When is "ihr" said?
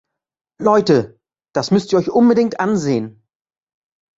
1.93-1.99